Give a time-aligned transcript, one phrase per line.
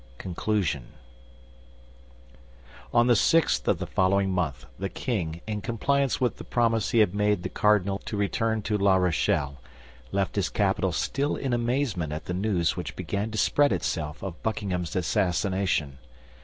[0.17, 0.93] CONCLUSION
[2.91, 6.97] On the sixth of the following month the king, in compliance with the promise he
[6.97, 9.61] had made the cardinal to return to La Rochelle,
[10.11, 14.41] left his capital still in amazement at the news which began to spread itself of
[14.41, 15.99] Buckingham's assassination.